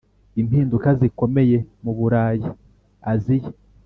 [0.41, 2.47] impinduka zikomeye mu burayi,
[3.11, 3.51] aziya